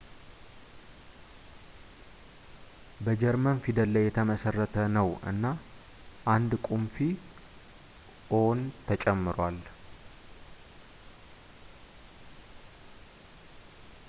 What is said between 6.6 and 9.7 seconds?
ቁምፊ «õ/õ» ተጨምሯል